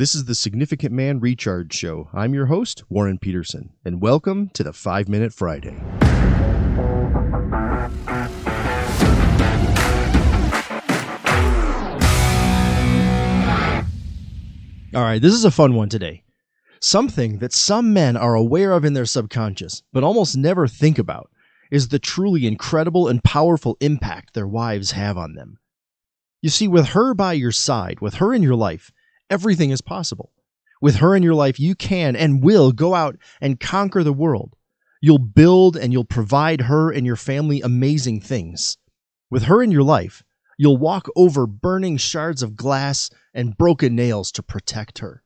This 0.00 0.14
is 0.14 0.24
the 0.24 0.34
Significant 0.34 0.94
Man 0.94 1.20
Recharge 1.20 1.74
Show. 1.74 2.08
I'm 2.14 2.32
your 2.32 2.46
host, 2.46 2.84
Warren 2.88 3.18
Peterson, 3.18 3.74
and 3.84 4.00
welcome 4.00 4.48
to 4.54 4.62
the 4.62 4.72
5 4.72 5.10
Minute 5.10 5.34
Friday. 5.34 5.76
All 14.94 15.02
right, 15.02 15.20
this 15.20 15.34
is 15.34 15.44
a 15.44 15.50
fun 15.50 15.74
one 15.74 15.90
today. 15.90 16.22
Something 16.80 17.40
that 17.40 17.52
some 17.52 17.92
men 17.92 18.16
are 18.16 18.34
aware 18.34 18.72
of 18.72 18.86
in 18.86 18.94
their 18.94 19.04
subconscious, 19.04 19.82
but 19.92 20.02
almost 20.02 20.34
never 20.34 20.66
think 20.66 20.98
about, 20.98 21.30
is 21.70 21.88
the 21.88 21.98
truly 21.98 22.46
incredible 22.46 23.06
and 23.06 23.22
powerful 23.22 23.76
impact 23.80 24.32
their 24.32 24.48
wives 24.48 24.92
have 24.92 25.18
on 25.18 25.34
them. 25.34 25.58
You 26.40 26.48
see, 26.48 26.68
with 26.68 26.86
her 26.86 27.12
by 27.12 27.34
your 27.34 27.52
side, 27.52 28.00
with 28.00 28.14
her 28.14 28.32
in 28.32 28.42
your 28.42 28.56
life, 28.56 28.90
everything 29.30 29.70
is 29.70 29.80
possible. 29.80 30.32
With 30.82 30.96
her 30.96 31.14
in 31.14 31.22
your 31.22 31.34
life, 31.34 31.60
you 31.60 31.74
can 31.74 32.16
and 32.16 32.42
will 32.42 32.72
go 32.72 32.94
out 32.94 33.16
and 33.40 33.60
conquer 33.60 34.02
the 34.02 34.12
world. 34.12 34.56
You'll 35.00 35.18
build 35.18 35.76
and 35.76 35.92
you'll 35.92 36.04
provide 36.04 36.62
her 36.62 36.90
and 36.90 37.06
your 37.06 37.16
family 37.16 37.60
amazing 37.60 38.20
things. 38.20 38.76
With 39.30 39.44
her 39.44 39.62
in 39.62 39.70
your 39.70 39.82
life, 39.82 40.22
you'll 40.58 40.76
walk 40.76 41.08
over 41.16 41.46
burning 41.46 41.96
shards 41.96 42.42
of 42.42 42.56
glass 42.56 43.10
and 43.32 43.56
broken 43.56 43.94
nails 43.94 44.32
to 44.32 44.42
protect 44.42 44.98
her. 44.98 45.22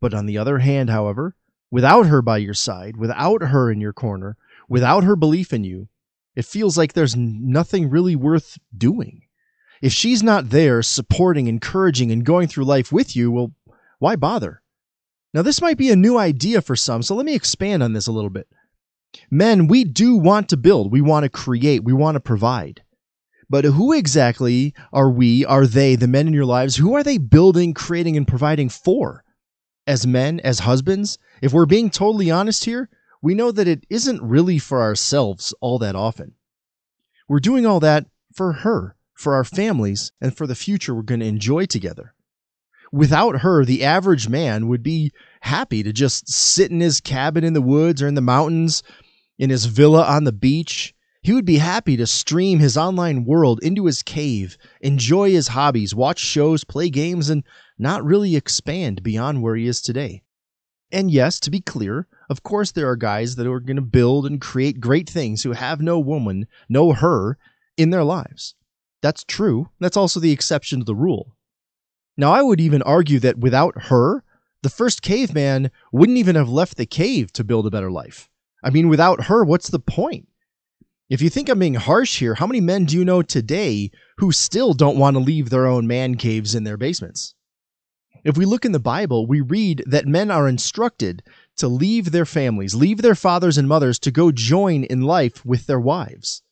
But 0.00 0.14
on 0.14 0.26
the 0.26 0.38
other 0.38 0.58
hand, 0.58 0.88
however, 0.88 1.34
without 1.70 2.06
her 2.06 2.22
by 2.22 2.38
your 2.38 2.54
side, 2.54 2.96
without 2.96 3.42
her 3.42 3.70
in 3.70 3.80
your 3.80 3.92
corner, 3.92 4.36
without 4.68 5.04
her 5.04 5.16
belief 5.16 5.52
in 5.52 5.64
you, 5.64 5.88
it 6.34 6.44
feels 6.44 6.78
like 6.78 6.92
there's 6.92 7.16
nothing 7.16 7.90
really 7.90 8.14
worth 8.16 8.58
doing. 8.76 9.22
If 9.82 9.92
she's 9.92 10.22
not 10.22 10.50
there 10.50 10.82
supporting, 10.82 11.46
encouraging, 11.46 12.10
and 12.10 12.24
going 12.24 12.48
through 12.48 12.64
life 12.64 12.92
with 12.92 13.14
you, 13.14 13.30
well, 13.30 13.52
why 13.98 14.16
bother? 14.16 14.62
Now, 15.34 15.42
this 15.42 15.60
might 15.60 15.76
be 15.76 15.90
a 15.90 15.96
new 15.96 16.16
idea 16.18 16.62
for 16.62 16.76
some, 16.76 17.02
so 17.02 17.14
let 17.14 17.26
me 17.26 17.34
expand 17.34 17.82
on 17.82 17.92
this 17.92 18.06
a 18.06 18.12
little 18.12 18.30
bit. 18.30 18.48
Men, 19.30 19.66
we 19.66 19.84
do 19.84 20.16
want 20.16 20.48
to 20.48 20.56
build, 20.56 20.92
we 20.92 21.00
want 21.00 21.24
to 21.24 21.28
create, 21.28 21.84
we 21.84 21.92
want 21.92 22.14
to 22.14 22.20
provide. 22.20 22.82
But 23.48 23.64
who 23.64 23.92
exactly 23.92 24.74
are 24.92 25.10
we, 25.10 25.44
are 25.44 25.66
they, 25.66 25.94
the 25.94 26.08
men 26.08 26.26
in 26.26 26.32
your 26.32 26.44
lives? 26.44 26.76
Who 26.76 26.94
are 26.94 27.04
they 27.04 27.18
building, 27.18 27.74
creating, 27.74 28.16
and 28.16 28.26
providing 28.26 28.68
for? 28.68 29.24
As 29.86 30.06
men, 30.06 30.40
as 30.40 30.60
husbands, 30.60 31.18
if 31.40 31.52
we're 31.52 31.66
being 31.66 31.90
totally 31.90 32.30
honest 32.30 32.64
here, 32.64 32.88
we 33.22 33.34
know 33.34 33.52
that 33.52 33.68
it 33.68 33.86
isn't 33.88 34.22
really 34.22 34.58
for 34.58 34.82
ourselves 34.82 35.54
all 35.60 35.78
that 35.78 35.94
often. 35.94 36.34
We're 37.28 37.40
doing 37.40 37.66
all 37.66 37.80
that 37.80 38.06
for 38.34 38.52
her, 38.52 38.95
for 39.16 39.34
our 39.34 39.44
families, 39.44 40.12
and 40.20 40.36
for 40.36 40.46
the 40.46 40.54
future 40.54 40.94
we're 40.94 41.02
going 41.02 41.20
to 41.20 41.26
enjoy 41.26 41.66
together. 41.66 42.14
Without 42.92 43.40
her, 43.40 43.64
the 43.64 43.82
average 43.82 44.28
man 44.28 44.68
would 44.68 44.82
be 44.82 45.10
happy 45.40 45.82
to 45.82 45.92
just 45.92 46.28
sit 46.28 46.70
in 46.70 46.80
his 46.80 47.00
cabin 47.00 47.42
in 47.42 47.52
the 47.52 47.60
woods 47.60 48.00
or 48.00 48.06
in 48.06 48.14
the 48.14 48.20
mountains, 48.20 48.82
in 49.38 49.50
his 49.50 49.64
villa 49.66 50.04
on 50.04 50.24
the 50.24 50.32
beach. 50.32 50.94
He 51.22 51.32
would 51.32 51.44
be 51.44 51.58
happy 51.58 51.96
to 51.96 52.06
stream 52.06 52.60
his 52.60 52.76
online 52.76 53.24
world 53.24 53.58
into 53.62 53.86
his 53.86 54.02
cave, 54.02 54.56
enjoy 54.80 55.32
his 55.32 55.48
hobbies, 55.48 55.94
watch 55.94 56.20
shows, 56.20 56.62
play 56.62 56.88
games, 56.88 57.28
and 57.28 57.42
not 57.78 58.04
really 58.04 58.36
expand 58.36 59.02
beyond 59.02 59.42
where 59.42 59.56
he 59.56 59.66
is 59.66 59.82
today. 59.82 60.22
And 60.92 61.10
yes, 61.10 61.40
to 61.40 61.50
be 61.50 61.60
clear, 61.60 62.06
of 62.30 62.44
course, 62.44 62.70
there 62.70 62.88
are 62.88 62.96
guys 62.96 63.34
that 63.36 63.50
are 63.50 63.58
going 63.58 63.76
to 63.76 63.82
build 63.82 64.24
and 64.26 64.40
create 64.40 64.78
great 64.78 65.08
things 65.10 65.42
who 65.42 65.52
have 65.52 65.80
no 65.80 65.98
woman, 65.98 66.46
no 66.68 66.92
her, 66.92 67.38
in 67.76 67.90
their 67.90 68.04
lives. 68.04 68.54
That's 69.02 69.24
true. 69.24 69.68
That's 69.80 69.96
also 69.96 70.20
the 70.20 70.32
exception 70.32 70.80
to 70.80 70.84
the 70.84 70.94
rule. 70.94 71.36
Now, 72.16 72.32
I 72.32 72.42
would 72.42 72.60
even 72.60 72.82
argue 72.82 73.18
that 73.20 73.38
without 73.38 73.84
her, 73.84 74.24
the 74.62 74.70
first 74.70 75.02
caveman 75.02 75.70
wouldn't 75.92 76.18
even 76.18 76.34
have 76.34 76.48
left 76.48 76.76
the 76.76 76.86
cave 76.86 77.32
to 77.34 77.44
build 77.44 77.66
a 77.66 77.70
better 77.70 77.90
life. 77.90 78.28
I 78.64 78.70
mean, 78.70 78.88
without 78.88 79.24
her, 79.24 79.44
what's 79.44 79.68
the 79.68 79.78
point? 79.78 80.26
If 81.08 81.22
you 81.22 81.30
think 81.30 81.48
I'm 81.48 81.60
being 81.60 81.74
harsh 81.74 82.18
here, 82.18 82.34
how 82.34 82.46
many 82.46 82.60
men 82.60 82.84
do 82.84 82.96
you 82.96 83.04
know 83.04 83.22
today 83.22 83.92
who 84.16 84.32
still 84.32 84.72
don't 84.72 84.98
want 84.98 85.14
to 85.14 85.20
leave 85.20 85.50
their 85.50 85.66
own 85.66 85.86
man 85.86 86.16
caves 86.16 86.54
in 86.54 86.64
their 86.64 86.76
basements? 86.76 87.34
If 88.24 88.36
we 88.36 88.44
look 88.44 88.64
in 88.64 88.72
the 88.72 88.80
Bible, 88.80 89.24
we 89.24 89.40
read 89.40 89.84
that 89.86 90.06
men 90.06 90.32
are 90.32 90.48
instructed 90.48 91.22
to 91.58 91.68
leave 91.68 92.10
their 92.10 92.24
families, 92.24 92.74
leave 92.74 93.02
their 93.02 93.14
fathers 93.14 93.56
and 93.56 93.68
mothers 93.68 94.00
to 94.00 94.10
go 94.10 94.32
join 94.32 94.82
in 94.82 95.02
life 95.02 95.46
with 95.46 95.66
their 95.66 95.78
wives. 95.78 96.42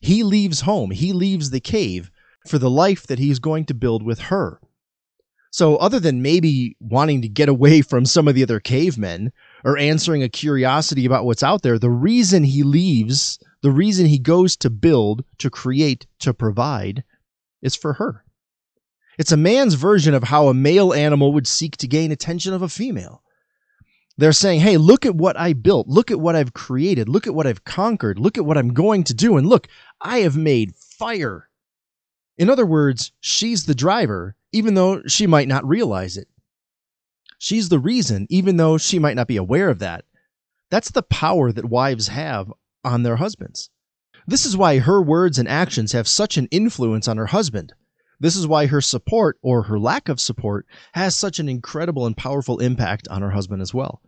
He 0.00 0.22
leaves 0.22 0.62
home, 0.62 0.90
he 0.90 1.12
leaves 1.12 1.50
the 1.50 1.60
cave 1.60 2.10
for 2.46 2.58
the 2.58 2.70
life 2.70 3.06
that 3.06 3.18
he's 3.18 3.38
going 3.38 3.64
to 3.66 3.74
build 3.74 4.02
with 4.02 4.18
her. 4.20 4.60
So, 5.50 5.76
other 5.76 5.98
than 5.98 6.22
maybe 6.22 6.76
wanting 6.78 7.22
to 7.22 7.28
get 7.28 7.48
away 7.48 7.80
from 7.80 8.04
some 8.04 8.28
of 8.28 8.34
the 8.34 8.42
other 8.42 8.60
cavemen 8.60 9.32
or 9.64 9.78
answering 9.78 10.22
a 10.22 10.28
curiosity 10.28 11.06
about 11.06 11.24
what's 11.24 11.42
out 11.42 11.62
there, 11.62 11.78
the 11.78 11.90
reason 11.90 12.44
he 12.44 12.62
leaves, 12.62 13.38
the 13.62 13.70
reason 13.70 14.06
he 14.06 14.18
goes 14.18 14.56
to 14.58 14.70
build, 14.70 15.24
to 15.38 15.48
create, 15.48 16.06
to 16.20 16.34
provide, 16.34 17.02
is 17.62 17.74
for 17.74 17.94
her. 17.94 18.24
It's 19.18 19.32
a 19.32 19.36
man's 19.36 19.74
version 19.74 20.14
of 20.14 20.24
how 20.24 20.48
a 20.48 20.54
male 20.54 20.92
animal 20.92 21.32
would 21.32 21.46
seek 21.46 21.76
to 21.78 21.88
gain 21.88 22.12
attention 22.12 22.52
of 22.52 22.62
a 22.62 22.68
female. 22.68 23.22
They're 24.18 24.32
saying, 24.32 24.60
hey, 24.60 24.76
look 24.76 25.06
at 25.06 25.14
what 25.14 25.38
I 25.38 25.52
built. 25.52 25.86
Look 25.86 26.10
at 26.10 26.20
what 26.20 26.34
I've 26.34 26.52
created. 26.52 27.08
Look 27.08 27.26
at 27.26 27.34
what 27.34 27.46
I've 27.46 27.64
conquered. 27.64 28.18
Look 28.18 28.36
at 28.36 28.44
what 28.44 28.58
I'm 28.58 28.74
going 28.74 29.04
to 29.04 29.14
do. 29.14 29.36
And 29.36 29.46
look, 29.46 29.68
I 30.00 30.20
have 30.20 30.36
made 30.36 30.74
fire. 30.74 31.48
In 32.36 32.48
other 32.48 32.66
words, 32.66 33.12
she's 33.20 33.66
the 33.66 33.74
driver, 33.74 34.36
even 34.52 34.74
though 34.74 35.02
she 35.06 35.26
might 35.26 35.48
not 35.48 35.66
realize 35.66 36.16
it. 36.16 36.28
She's 37.38 37.68
the 37.68 37.78
reason, 37.78 38.26
even 38.30 38.56
though 38.56 38.78
she 38.78 38.98
might 38.98 39.16
not 39.16 39.28
be 39.28 39.36
aware 39.36 39.68
of 39.68 39.78
that. 39.80 40.04
That's 40.70 40.90
the 40.90 41.02
power 41.02 41.52
that 41.52 41.64
wives 41.64 42.08
have 42.08 42.52
on 42.84 43.02
their 43.02 43.16
husbands. 43.16 43.70
This 44.26 44.44
is 44.44 44.56
why 44.56 44.78
her 44.78 45.00
words 45.00 45.38
and 45.38 45.48
actions 45.48 45.92
have 45.92 46.06
such 46.06 46.36
an 46.36 46.48
influence 46.50 47.08
on 47.08 47.16
her 47.16 47.26
husband. 47.26 47.72
This 48.20 48.36
is 48.36 48.46
why 48.46 48.66
her 48.66 48.80
support, 48.80 49.38
or 49.42 49.62
her 49.62 49.78
lack 49.78 50.08
of 50.08 50.20
support, 50.20 50.66
has 50.92 51.14
such 51.14 51.38
an 51.38 51.48
incredible 51.48 52.04
and 52.04 52.16
powerful 52.16 52.58
impact 52.58 53.08
on 53.08 53.22
her 53.22 53.30
husband 53.30 53.62
as 53.62 53.72
well. 53.72 54.02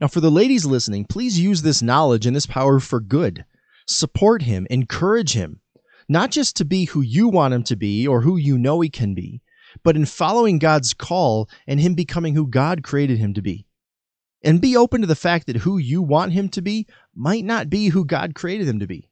Now, 0.00 0.08
for 0.08 0.20
the 0.20 0.30
ladies 0.30 0.66
listening, 0.66 1.06
please 1.06 1.38
use 1.38 1.62
this 1.62 1.80
knowledge 1.80 2.26
and 2.26 2.36
this 2.36 2.46
power 2.46 2.80
for 2.80 3.00
good. 3.00 3.44
Support 3.86 4.42
him, 4.42 4.66
encourage 4.68 5.32
him, 5.32 5.60
not 6.08 6.30
just 6.30 6.56
to 6.56 6.64
be 6.64 6.86
who 6.86 7.00
you 7.00 7.28
want 7.28 7.54
him 7.54 7.62
to 7.64 7.76
be 7.76 8.06
or 8.06 8.20
who 8.20 8.36
you 8.36 8.58
know 8.58 8.80
he 8.80 8.88
can 8.88 9.14
be, 9.14 9.42
but 9.82 9.96
in 9.96 10.06
following 10.06 10.58
God's 10.58 10.94
call 10.94 11.48
and 11.66 11.80
him 11.80 11.94
becoming 11.94 12.34
who 12.34 12.46
God 12.46 12.82
created 12.82 13.18
him 13.18 13.34
to 13.34 13.42
be. 13.42 13.66
And 14.42 14.60
be 14.60 14.76
open 14.76 15.00
to 15.00 15.06
the 15.06 15.14
fact 15.14 15.46
that 15.46 15.56
who 15.56 15.78
you 15.78 16.02
want 16.02 16.32
him 16.32 16.48
to 16.50 16.62
be 16.62 16.86
might 17.14 17.44
not 17.44 17.70
be 17.70 17.88
who 17.88 18.04
God 18.04 18.34
created 18.34 18.68
him 18.68 18.78
to 18.80 18.86
be. 18.86 19.08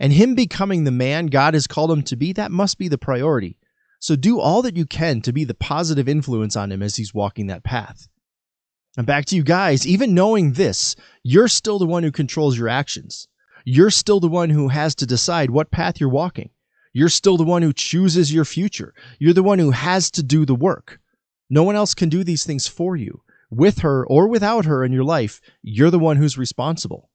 And 0.00 0.12
him 0.12 0.34
becoming 0.34 0.84
the 0.84 0.90
man 0.90 1.26
God 1.26 1.54
has 1.54 1.66
called 1.66 1.90
him 1.90 2.02
to 2.04 2.16
be, 2.16 2.32
that 2.32 2.50
must 2.50 2.78
be 2.78 2.88
the 2.88 2.98
priority. 2.98 3.58
So 4.00 4.16
do 4.16 4.40
all 4.40 4.62
that 4.62 4.76
you 4.76 4.86
can 4.86 5.20
to 5.22 5.32
be 5.32 5.44
the 5.44 5.54
positive 5.54 6.08
influence 6.08 6.56
on 6.56 6.72
him 6.72 6.82
as 6.82 6.96
he's 6.96 7.14
walking 7.14 7.46
that 7.46 7.64
path. 7.64 8.08
And 8.96 9.06
back 9.06 9.26
to 9.26 9.36
you 9.36 9.42
guys, 9.42 9.86
even 9.86 10.14
knowing 10.14 10.52
this, 10.52 10.96
you're 11.22 11.48
still 11.48 11.78
the 11.78 11.86
one 11.86 12.02
who 12.02 12.12
controls 12.12 12.56
your 12.58 12.68
actions. 12.68 13.28
You're 13.64 13.90
still 13.90 14.20
the 14.20 14.28
one 14.28 14.50
who 14.50 14.68
has 14.68 14.94
to 14.96 15.06
decide 15.06 15.50
what 15.50 15.70
path 15.70 16.00
you're 16.00 16.08
walking. 16.08 16.50
You're 16.92 17.08
still 17.08 17.36
the 17.36 17.44
one 17.44 17.62
who 17.62 17.72
chooses 17.72 18.32
your 18.32 18.44
future. 18.44 18.94
You're 19.18 19.34
the 19.34 19.42
one 19.42 19.58
who 19.58 19.70
has 19.72 20.10
to 20.12 20.22
do 20.22 20.44
the 20.44 20.54
work. 20.54 21.00
No 21.50 21.62
one 21.62 21.74
else 21.74 21.94
can 21.94 22.08
do 22.08 22.22
these 22.22 22.44
things 22.44 22.68
for 22.68 22.96
you. 22.96 23.22
With 23.50 23.78
her 23.78 24.06
or 24.06 24.28
without 24.28 24.64
her 24.64 24.84
in 24.84 24.92
your 24.92 25.04
life, 25.04 25.40
you're 25.62 25.90
the 25.90 25.98
one 25.98 26.16
who's 26.16 26.38
responsible. 26.38 27.10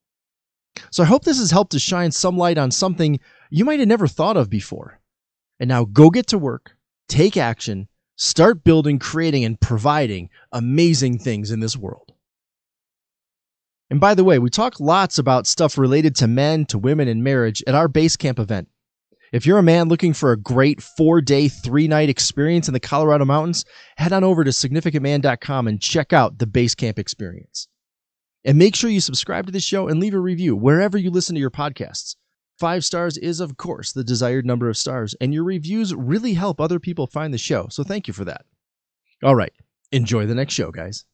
So 0.92 1.04
I 1.04 1.08
hope 1.08 1.24
this 1.24 1.40
has 1.40 1.52
helped 1.52 1.72
to 1.74 1.80
shine 1.80 2.12
some 2.12 2.38
light 2.38 2.58
on 2.58 2.72
something 2.72 3.20
you 3.50 3.66
might 3.66 3.80
have 3.80 3.88
never 3.88 4.08
thought 4.08 4.38
of 4.38 4.50
before. 4.50 5.00
And 5.60 5.68
now 5.68 5.86
go 5.86 6.10
get 6.10 6.28
to 6.28 6.38
work, 6.38 6.76
take 7.08 7.36
action, 7.36 7.88
Start 8.22 8.66
building, 8.66 9.00
creating, 9.00 9.46
and 9.46 9.58
providing 9.62 10.30
amazing 10.52 11.20
things 11.20 11.52
in 11.52 11.62
this 11.62 11.78
world. 11.78 12.09
And 13.90 14.00
by 14.00 14.14
the 14.14 14.24
way, 14.24 14.38
we 14.40 14.50
talk 14.50 14.80
lots 14.80 15.18
about 15.18 15.48
stuff 15.48 15.78
related 15.78 16.16
to 16.18 16.28
men, 16.28 16.66
to 16.68 16.78
women, 16.78 17.08
and 17.08 17.24
marriage 17.24 17.64
at 17.66 17.76
our 17.76 17.88
Basecamp 17.88 18.40
event. 18.40 18.68
If 19.32 19.46
you're 19.46 19.60
a 19.60 19.64
man 19.64 19.90
looking 19.90 20.14
for 20.14 20.32
a 20.32 20.38
great 20.38 20.82
four 20.82 21.22
day, 21.22 21.50
three 21.50 21.88
night 21.88 22.10
experience 22.10 22.68
in 22.68 22.74
the 22.74 22.80
Colorado 22.80 23.26
Mountains, 23.26 23.66
head 23.98 24.14
on 24.14 24.24
over 24.24 24.44
to 24.44 24.52
significantman.com 24.52 25.68
and 25.68 25.82
check 25.82 26.14
out 26.14 26.40
the 26.40 26.48
Basecamp 26.48 26.98
experience. 26.98 27.68
And 28.46 28.58
make 28.58 28.76
sure 28.76 28.90
you 28.90 29.02
subscribe 29.02 29.46
to 29.46 29.52
this 29.52 29.64
show 29.64 29.88
and 29.88 30.00
leave 30.00 30.14
a 30.14 30.20
review 30.20 30.56
wherever 30.56 30.98
you 30.98 31.12
listen 31.12 31.36
to 31.36 31.42
your 31.42 31.52
podcasts. 31.52 32.16
Five 32.58 32.84
stars 32.84 33.18
is, 33.18 33.40
of 33.40 33.58
course, 33.58 33.92
the 33.92 34.04
desired 34.04 34.46
number 34.46 34.70
of 34.70 34.78
stars, 34.78 35.16
and 35.22 35.34
your 35.34 35.44
reviews 35.44 35.94
really 35.96 36.34
help 36.34 36.60
other 36.60 36.80
people 36.80 37.08
find 37.08 37.34
the 37.34 37.38
show, 37.38 37.68
so 37.70 37.84
thank 37.84 38.08
you 38.08 38.14
for 38.14 38.26
that. 38.26 38.46
All 39.24 39.36
right, 39.36 39.54
enjoy 39.92 40.26
the 40.26 40.36
next 40.36 40.56
show, 40.56 40.72
guys. 40.72 41.06